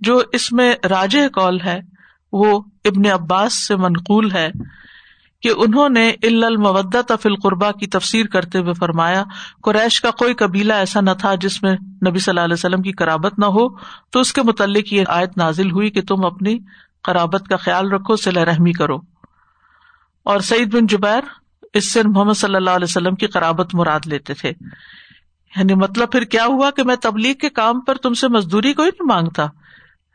[0.01, 1.81] جو اس میں راج کال ہے،
[2.33, 4.51] وہ ابن عباس سے منقول ہے
[5.43, 9.25] کہ انہوں نے المودت افل قربا کی تفسیر کرتے ہوئے فرمایا،
[9.63, 11.73] قریش کا کوئی قبیلہ ایسا نہ تھا جس میں
[12.09, 13.69] نبی صلی اللہ علیہ وسلم کی کرابت نہ ہو۔
[14.11, 16.59] تو اس کے متعلق یہ آیت نازل ہوئی کہ تم اپنی
[17.03, 18.97] قرابت کا خیال رکھو سلا رحمی کرو۔
[20.23, 21.42] اور سعید بن جبیر
[21.75, 24.53] اس سے محمد صلی اللہ علیہ وسلم کی قرابت مراد لیتے تھے۔
[25.57, 28.89] یعنی مطلب پھر کیا ہوا کہ میں تبلیغ کے کام پر تم سے مزدوری کوئی
[28.89, 29.47] نہیں مانگتا،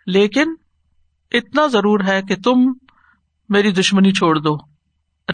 [0.08, 0.54] لیکن
[1.32, 2.74] اتنا ضرور ہے کہ تم
[3.50, 4.58] میری دشمنی چھوڑ دو،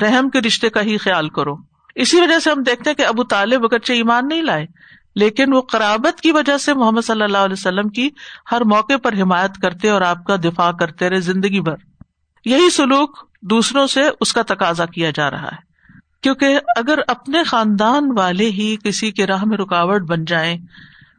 [0.01, 1.55] رحم کے رشتے کا ہی خیال کرو۔
[1.95, 4.65] اسی وجہ سے ہم دیکھتے ہیں کہ ابو طالب اگرچہ ایمان نہیں لائے،
[5.15, 8.09] لیکن وہ قرابت کی وجہ سے محمد صلی اللہ علیہ وسلم کی
[8.51, 11.75] ہر موقع پر حمایت کرتے اور آپ کا دفاع کرتے رہے زندگی بھر۔
[12.45, 15.72] یہی سلوک دوسروں سے اس کا تقاضا کیا جا رہا ہے۔
[16.23, 20.57] کیونکہ اگر اپنے خاندان والے ہی کسی کے راہ میں رکاوٹ بن جائیں،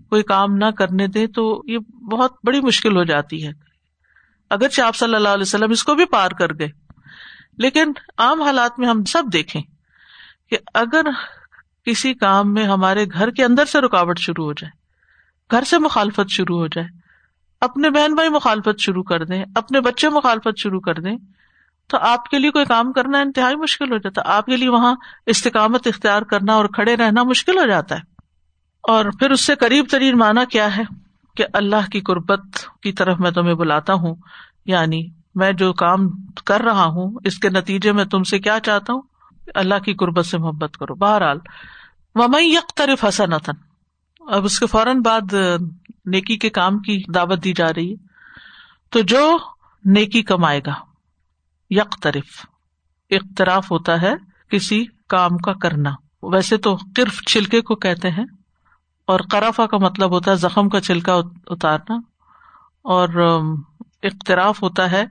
[0.08, 1.78] کوئی کام نہ کرنے دے تو یہ
[2.10, 3.52] بہت بڑی مشکل ہو جاتی ہے۔
[4.50, 6.68] اگرچہ آپ صلی اللہ علیہ وسلم اس کو بھی پار کر گئے،
[7.58, 9.60] لیکن عام حالات میں ہم سب دیکھیں
[10.50, 11.10] کہ اگر
[11.86, 14.70] کسی کام میں ہمارے گھر کے اندر سے رکاوٹ شروع ہو جائے،
[15.50, 16.86] گھر سے مخالفت شروع ہو جائے،
[17.62, 21.16] اپنے بہن بھائی مخالفت شروع کر دیں، اپنے بچے مخالفت شروع کر دیں
[21.86, 24.68] تو آپ کے لیے کوئی کام کرنا انتہائی مشکل ہو جاتا ہے۔ آپ کے لیے
[24.68, 24.94] وہاں
[25.26, 28.00] استقامت اختیار کرنا اور کھڑے رہنا مشکل ہو جاتا ہے۔
[28.82, 30.82] اور پھر اس سے قریب ترین مانا کیا ہے؟
[31.36, 32.40] کہ اللہ کی قربت
[32.82, 34.14] کی طرف میں تمہیں بلاتا ہوں۔
[34.66, 36.08] یعنی میں جو کام
[36.46, 39.02] کر رہا ہوں، اس کے نتیجے میں تم سے کیا چاہتا ہوں؟
[39.54, 41.38] اللہ کی قربت سے محبت کرو۔ بہرحال
[42.14, 43.32] ومئی یک طرف حسن
[44.30, 45.34] اب اس کے فوراً بعد
[46.04, 48.06] نیکی کے کام کی دعوت دی جا رہی ہے۔
[48.90, 49.38] تو جو
[49.84, 50.93] نیکی کمائے گا۔
[51.70, 52.46] یک طرف
[53.10, 54.14] اختراف ہوتا ہے
[54.50, 55.90] کسی کام کا کرنا۔
[56.22, 58.24] ویسے تو قرف چھلکے کو کہتے ہیں،
[59.06, 61.14] اور قرافا کا مطلب ہوتا ہے زخم کا چھلکا
[61.46, 61.94] اتارنا۔
[62.82, 63.08] اور
[64.02, 65.04] اختراف ہوتا ہے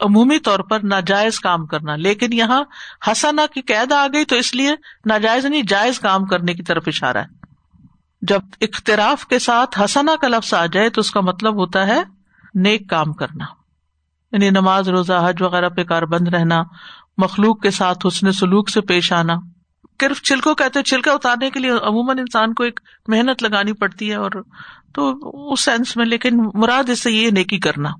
[0.00, 2.64] عمومی طور پر ناجائز کام کرنا۔ لیکن یہاں
[3.12, 4.74] ہسنا کی قید آ گئی تو اس لیے
[5.06, 7.48] ناجائز نہیں، جائز کام کرنے کی طرف اشارہ ہے۔
[8.22, 12.02] جب اختراف کے ساتھ ہسنا کا لفظ آ جائے تو اس کا مطلب ہوتا ہے
[12.54, 13.44] نیک کام کرنا۔
[14.32, 16.62] یعنی نماز، روزہ، حج وغیرہ پہ کار بند رہنا،
[17.18, 19.34] مخلوق کے ساتھ حسن سلوک سے پیش آنا۔
[20.00, 24.14] صرف چھلکو کہتے چھلکا اتارنے کے لیے عموماً انسان کو ایک محنت لگانی پڑتی ہے
[24.14, 24.30] اور
[24.94, 25.12] تو
[25.52, 27.90] اس سینس میں، لیکن مراد اس سے یہ نیکی کرنا۔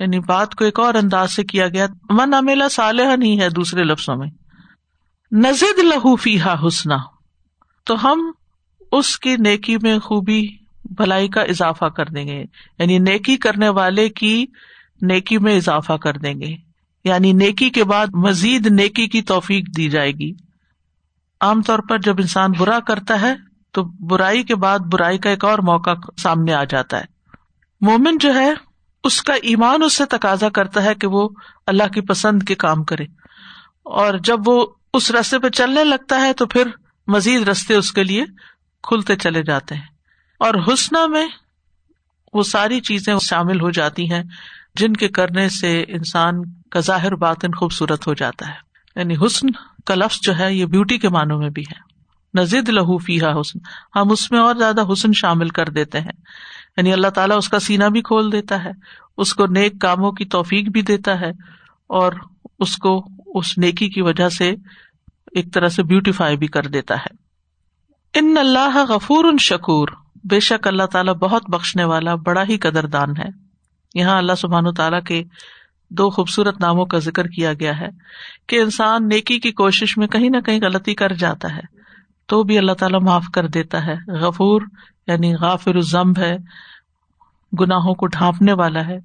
[0.00, 3.84] یعنی بات کو ایک اور انداز سے کیا گیا، من امیلا صالح نہیں ہے دوسرے
[3.84, 4.28] لفظوں میں۔
[5.32, 6.96] نزد لہو فیحا حسنا
[7.84, 8.30] تو ہم
[8.92, 10.48] اس کی نیکی میں خوبی،
[10.84, 12.44] بھلائی کا اضافہ کر دیں گے۔
[12.78, 14.46] یعنی نیکی کرنے والے کی
[15.02, 16.56] نیکی میں اضافہ کر دیں گے۔
[17.04, 20.32] یعنی نیکی کے بعد مزید نیکی کی توفیق دی جائے گی۔
[21.40, 23.34] عام طور پر جب انسان برا کرتا ہے،
[23.72, 25.90] تو برائی کے بعد برائی کا ایک اور موقع
[26.22, 27.04] سامنے آ جاتا ہے۔
[27.80, 28.52] مومن جو ہے،
[29.04, 31.28] اس کا ایمان اس سے تقاضا کرتا ہے کہ وہ
[31.66, 33.04] اللہ کی پسند کے کام کرے۔
[33.82, 36.62] اور جب وہ اس رستے پہ چلنے لگتا ہے، تو پھر
[37.06, 38.24] مزید رستے اس کے لیے
[38.82, 39.86] کھلتے چلے جاتے ہیں۔
[40.38, 41.28] اور حسن میں
[42.32, 44.22] وہ ساری چیزیں شامل ہو جاتی ہیں۔
[44.74, 46.34] جن کے کرنے سے انسان
[46.70, 48.54] کا ظاہر باطن خوبصورت ہو جاتا ہے۔
[48.96, 49.46] یعنی حسن
[49.86, 51.90] کا لفظ جو ہے یہ بیوٹی کے معنوں میں بھی ہے۔
[52.40, 53.58] نزد لہو فیحا حسن۔
[53.98, 56.12] ہم اس میں اور زیادہ حسن شامل کر دیتے ہیں۔
[56.76, 58.70] یعنی اللہ تعالیٰ اس کا سینا بھی کھول دیتا ہے،
[59.16, 61.30] اس کو نیک کاموں کی توفیق بھی دیتا ہے
[61.86, 62.12] اور
[62.58, 64.50] اس کو اس نیکی کی وجہ سے
[65.32, 67.14] ایک طرح سے بیوٹیفائی بھی کر دیتا ہے۔
[68.18, 69.88] ان اللہ غفور ان شکور۔
[70.24, 73.49] بے شک اللہ تعالیٰ بہت بخشنے والا، بڑا ہی قدر دان ہے۔
[73.94, 75.24] یہاں اللہ سبحان و تعالیٰ کے
[75.90, 77.88] دو خوبصورت ناموں کا ذکر کیا گیا ہے
[78.46, 81.62] کہ انسان نیکی کی کوشش میں کہیں نہ کہیں غلطی کر جاتا ہے،
[82.26, 84.62] تو بھی اللہ تعالیٰ معاف کر دیتا ہے۔ غفور
[85.06, 86.36] یعنی غافر الزمب ہے،
[87.60, 88.98] گناہوں کو ڈھانپنے والا ہے۔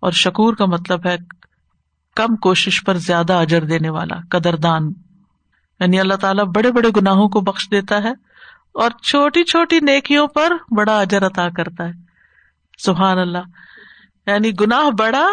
[0.00, 1.16] اور شکور کا مطلب ہے
[2.16, 4.92] کم کوشش پر زیادہ اجر دینے والا قدر دان
[5.80, 8.10] یعنی اللہ تعالیٰ بڑے بڑے گناہوں کو بخش دیتا ہے
[8.74, 11.92] اور چھوٹی چھوٹی نیکیوں پر بڑا اجر عطا کرتا ہے۔
[12.78, 13.38] سبحان اللہ۔
[14.28, 15.26] یعنی گناہ بڑا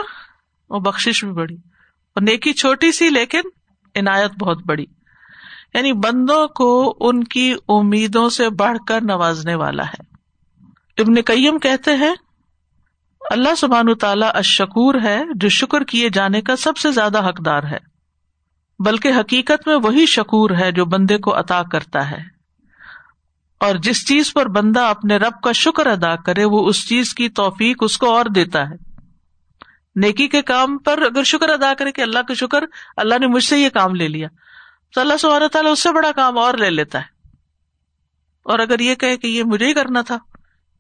[0.68, 1.56] اور بخش بھی بڑی
[2.16, 3.42] اور نیکی چھوٹی سی لیکن
[3.96, 4.86] عنایت بہت بڑی۔
[5.74, 10.02] یعنی بندوں کو ان کی امیدوں سے بڑھ کر نوازنے والا ہے۔
[10.98, 12.16] ابن کئیم کہتے ہیں،
[13.30, 17.78] اللہ سبحان تعالیٰ اشکور ہے جو شکر کیے جانے کا سب سے زیادہ حقدار ہے،
[18.80, 22.35] بلکہ حقیقت میں وہی شکور ہے جو بندے کو عطا کرتا ہے۔
[23.60, 27.30] اور جس چیز پر بندہ اپنے رب کا شکر ادا کرے، وہ اس چیز کی
[27.30, 28.76] توفیق اس کو اور دیتا ہے۔
[29.96, 32.64] نیکی کے کام پر اگر شکر ادا کرے کہ اللہ کا شکر،
[32.98, 34.28] اللہ نے مجھ سے یہ کام لے لیا۔
[34.96, 37.16] تو اللہ سبحانہ تعالیٰ اس سے بڑا کام اور لے لیتا ہے۔
[38.44, 40.18] اور اگر یہ کہ یہ مجھے ہی کرنا تھا،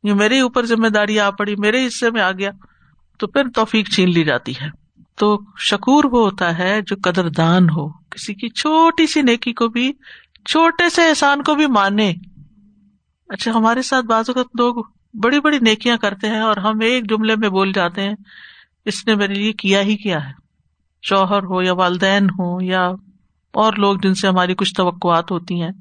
[0.03, 2.51] یہ میرے اوپر ذمہ داری آ پڑی، میرے حصے میں آ گیا،
[3.19, 4.85] تو پھر توفیق چھین لی جاتی ہے۔
[5.15, 9.67] تو شکور وہ ہوتا ہے جو قدر دان ہو، کسی کی چھوٹی سی نیکی کو
[9.67, 9.93] بھی،
[10.45, 12.13] چھوٹے سے احسان کو بھی مانے۔
[13.29, 14.83] اچھا ہمارے ساتھ بعض اوقات لوگ
[15.13, 18.13] بڑی بڑی نیکیاں کرتے ہیں اور ہم ایک جملے میں بول جاتے ہیں،
[18.85, 20.33] اس نے میرے لیے کیا ہی کیا ہے۔
[21.01, 22.87] شوہر ہو یا والدین ہو یا
[23.51, 25.71] اور لوگ جن سے ہماری کچھ توقعات ہوتی ہیں۔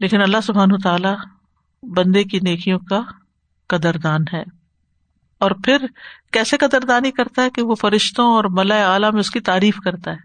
[0.00, 1.08] لیکن اللہ سبحان تعالی
[1.82, 3.00] بندے کی نیکیوں کا
[3.68, 4.42] قدردان ہے۔
[5.38, 5.76] اور پھر
[6.32, 10.10] کیسے قدردانی کرتا ہے کہ وہ فرشتوں اور ملا اعلیٰ میں اس کی تعریف کرتا
[10.10, 10.16] ہے۔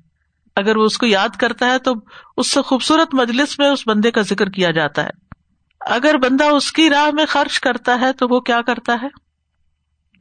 [0.55, 1.93] اگر وہ اس کو یاد کرتا ہے تو
[2.37, 5.28] اس سے خوبصورت مجلس میں اس بندے کا ذکر کیا جاتا ہے۔
[5.79, 9.07] اگر بندہ اس کی راہ میں خرچ کرتا ہے تو وہ کیا کرتا ہے؟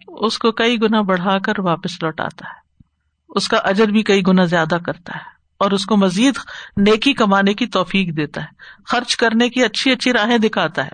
[0.08, 2.82] اس کو کئی گنا بڑھا کر واپس لوٹاتا ہے۔
[3.28, 6.34] اس کا اجر بھی کئی گنا زیادہ کرتا ہے اور اس کو مزید
[6.76, 8.46] نیکی کمانے کی توفیق دیتا ہے۔
[8.86, 10.90] خرچ کرنے کی اچھی اچھی راہیں دکھاتا ہے۔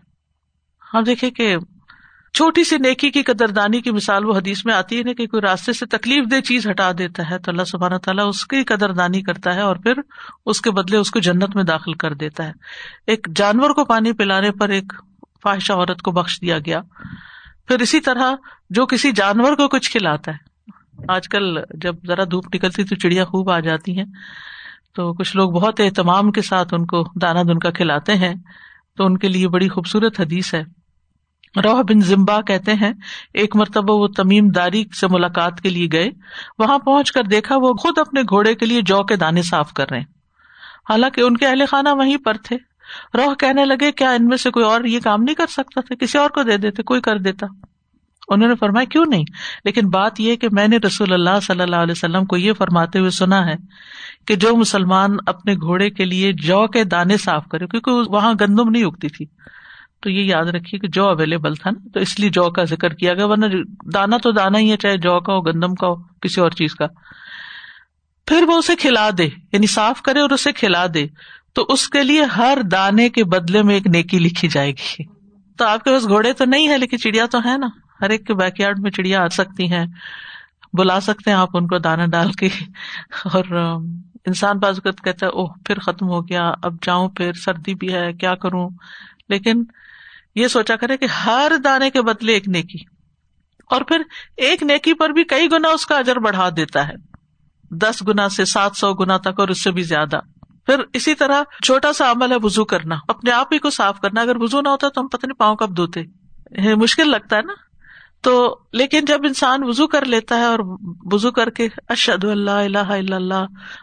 [0.94, 1.56] ہم دیکھیں کہ
[2.34, 5.40] چھوٹی سی نیکی کی قدردانی کی مثال وہ حدیث میں آتی ہے نا کہ کوئی
[5.40, 9.22] راستے سے تکلیف دہ چیز ہٹا دیتا ہے تو اللہ سبحانہ تعالیٰ اس کی قدردانی
[9.22, 9.92] کرتا ہے اور پھر
[10.46, 12.52] اس کے بدلے اس کو جنت میں داخل کر دیتا ہے۔
[13.06, 14.92] ایک جانور کو پانی پلانے پر ایک
[15.42, 16.80] فواہشہ عورت کو بخش دیا گیا۔
[17.68, 18.34] پھر اسی طرح
[18.70, 20.36] جو کسی جانور کو کچھ کھلاتا ہے۔
[21.08, 24.06] آج کل جب ذرا دھوپ نکلتی تو چڑیا خوب آ جاتی ہیں۔
[24.94, 28.34] تو کچھ لوگ بہت اہتمام کے ساتھ ان کو دانا دن کا کھلاتے ہیں۔
[28.96, 30.83] تو ان کے لیے بڑی خوبصورت حدیث ہے۔
[31.56, 32.92] روح بن زمبا کہتے ہیں،
[33.34, 36.10] ایک مرتبہ وہ تمیم داری سے ملاقات کے لیے گئے۔
[36.58, 39.90] وہاں پہنچ کر دیکھا وہ خود اپنے گھوڑے کے لیے جو کے دانے صاف کر
[39.90, 40.00] رہے
[40.88, 42.56] حالانکہ ان کے اہل خانہ وہیں پر تھے۔
[43.14, 45.94] روح کہنے لگے، کیا ان میں سے کوئی اور یہ کام نہیں کر سکتا تھا؟
[45.94, 47.46] کسی اور کو دے دیتے، کوئی کر دیتا۔
[48.28, 49.24] انہوں نے فرمایا، کیوں نہیں؟
[49.64, 52.98] لیکن بات یہ کہ میں نے رسول اللہ صلی اللہ علیہ وسلم کو یہ فرماتے
[52.98, 53.54] ہوئے سنا ہے
[54.26, 58.68] کہ جو مسلمان اپنے گھوڑے کے لیے جو کے دانے صاف کرے، کیونکہ وہاں گندم
[58.68, 59.26] نہیں اگتی تھی۔
[60.04, 62.94] تو یہ یاد رکھیے کہ جو اویلیبل تھا نا، تو اس لیے جو کا ذکر
[62.94, 63.46] کیا گیا، ورنہ
[63.94, 66.74] دانا تو دانا ہی ہے، چاہے جو کا ہو، گندم کا ہو، کسی اور چیز
[66.74, 66.86] کا۔
[68.26, 71.06] پھر وہ اسے کھلا دے یعنی صاف کرے اور اسے کھلا دے۔
[71.52, 75.04] تو اس کے لیے ہر دانے کے بدلے میں ایک نیکی لکھی جائے گی۔
[75.58, 77.66] تو آپ کے پاس گھوڑے تو نہیں ہے لیکن چڑیا تو ہے نا۔
[78.00, 79.86] ہر ایک کے بیک یارڈ میں چڑیا آ سکتی ہیں،
[80.72, 82.48] بلا سکتے ہیں آپ ان کو دانا ڈال کے۔
[83.24, 83.44] اور
[84.26, 88.12] انسان باز کہتا ہے، اوہ پھر ختم ہو گیا، اب جاؤں پھر، سردی بھی ہے،
[88.12, 88.70] کیا کروں؟
[89.28, 89.64] لیکن
[90.34, 92.78] یہ سوچا کرے کہ ہر دانے کے بدلے ایک نیکی،
[93.70, 94.02] اور پھر
[94.36, 96.94] ایک نیکی پر بھی کئی گنا اس کا اجر بڑھا دیتا ہے۔
[97.70, 100.18] دس گنا سے سات سو گنا تک اور اس سے بھی زیادہ۔
[100.66, 104.20] پھر اسی طرح چھوٹا سا عمل ہے وزو کرنا۔ اپنے آپ ہی کو صاف کرنا۔
[104.20, 106.02] اگر وزو نہ ہوتا تو ہم پتہ نہیں پاؤں کب دھوتے۔
[106.74, 107.52] مشکل لگتا ہے نا؟
[108.20, 110.58] تو لیکن جب انسان وزو کر لیتا ہے اور
[111.12, 113.34] وزو کر کے اشد اللہ اللہ اللہ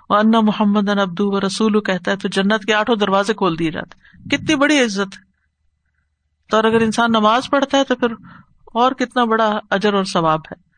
[0.09, 4.29] اللہ محمد ابدو و رسول کہتا ہے تو جنت کے آٹھوں دروازے کھول دیے جاتے
[4.29, 5.15] کتنی بڑی عزت۔
[6.51, 8.11] تو اور اگر انسان نماز پڑھتا ہے تو پھر
[8.65, 10.71] اور کتنا بڑا اجر اور ثواب ہے۔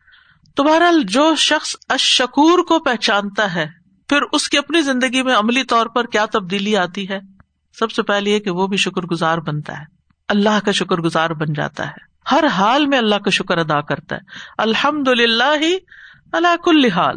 [0.56, 3.66] تو بہرحال جو شخص اشکور کو پہچانتا ہے،
[4.08, 7.18] پھر اس کی اپنی زندگی میں عملی طور پر کیا تبدیلی آتی ہے؟
[7.78, 9.84] سب سے پہلے یہ کہ وہ بھی شکر گزار بنتا ہے۔
[10.28, 14.16] اللہ کا شکر گزار بن جاتا ہے۔ ہر حال میں اللہ کا شکر ادا کرتا
[14.16, 14.20] ہے۔
[14.58, 15.76] الحمد للہ ہی
[16.32, 17.16] اللہ کل حال۔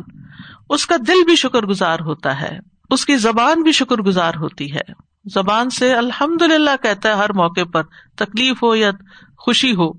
[0.69, 4.75] اس کا دل بھی شکر گزار ہوتا ہے۔ اس کی زبان بھی شکر گزار ہوتی
[4.75, 7.83] ہے۔ زبان سے الحمد للہ کہتا ہے ہر موقع پر،
[8.15, 8.91] تکلیف ہو یا
[9.37, 9.93] خوشی ہو۔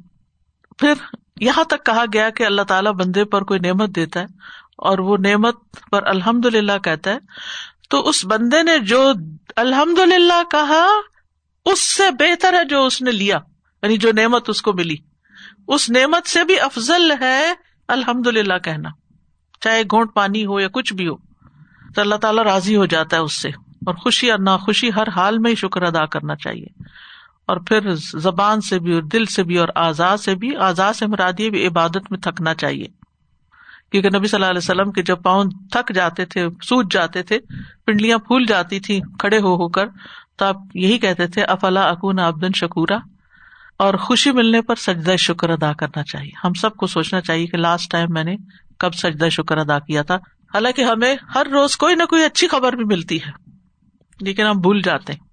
[0.78, 0.92] پھر
[1.40, 4.24] یہاں تک کہا گیا کہ اللہ تعالیٰ بندے پر کوئی نعمت دیتا ہے
[4.78, 5.54] اور وہ نعمت
[5.90, 7.18] پر الحمد للہ کہتا ہے۔
[7.90, 9.12] تو اس بندے نے جو
[9.56, 10.86] الحمد للہ کہا،
[11.64, 13.38] اس سے بہتر ہے جو اس نے لیا
[13.82, 14.96] یعنی جو نعمت اس کو ملی۔
[15.68, 17.52] اس نعمت سے بھی افضل ہے
[17.88, 18.88] الحمد للہ کہنا،
[19.60, 21.16] چاہے گھونٹ پانی ہو یا کچھ بھی ہو۔
[21.94, 23.48] تو اللہ تعالیٰ راضی ہو جاتا ہے اس سے۔
[23.88, 26.82] اور خوشی اور ناخوشی ہر حال میں ہی شکر ادا کرنا چاہیے۔
[27.46, 31.06] اور پھر زبان سے بھی اور دل سے بھی اور آزاد سے بھی، آزاد سے
[31.06, 32.86] مرادی بھی عبادت میں تھکنا چاہیے۔
[33.92, 37.38] کیونکہ نبی صلی اللہ علیہ وسلم کے جب پاؤں تھک جاتے تھے، سوج جاتے تھے،
[37.86, 39.86] پنڈلیاں پھول جاتی تھی کھڑے ہو ہو کر،
[40.36, 42.98] تو آپ یہی کہتے تھے، افلا اکون ابدن شکورا؟
[43.78, 47.56] اور خوشی ملنے پر سجدہ شکر ادا کرنا چاہیے۔ ہم سب کو سوچنا چاہیے کہ
[47.56, 48.36] لاسٹ ٹائم میں نے
[48.78, 50.14] کب سجدہ شکر ادا کیا تھا۔
[50.54, 53.47] حالانکہ ہمیں ہر روز کوئی نہ کوئی اچھی خبر بھی ملتی ہے۔
[54.20, 55.27] لیکن ہم بھول جاتے ہیں۔